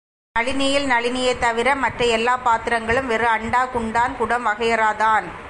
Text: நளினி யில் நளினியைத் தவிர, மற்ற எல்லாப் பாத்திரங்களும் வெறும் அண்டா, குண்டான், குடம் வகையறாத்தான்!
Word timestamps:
நளினி 0.35 0.67
யில் 0.71 0.87
நளினியைத் 0.91 1.39
தவிர, 1.39 1.75
மற்ற 1.75 2.05
எல்லாப் 2.07 2.43
பாத்திரங்களும் 2.43 3.07
வெறும் 3.07 3.31
அண்டா, 3.31 3.65
குண்டான், 3.71 4.17
குடம் 4.17 4.45
வகையறாத்தான்! 4.45 5.25